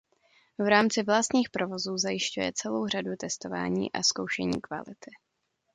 [0.57, 5.11] V rámci vlastních provozů zajišťuje celou řadu testování a zkoušení kvality.